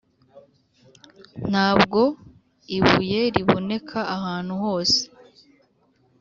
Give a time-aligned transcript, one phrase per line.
[1.49, 2.01] ntabwo
[2.77, 4.99] ibuye riboneka ahantu hose.